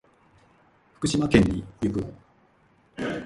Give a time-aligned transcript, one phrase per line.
[0.95, 2.03] 福島県に行く。